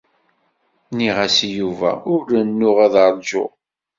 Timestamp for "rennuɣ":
2.31-2.77